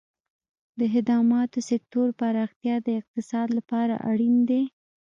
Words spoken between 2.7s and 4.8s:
د اقتصاد لپاره اړین دی.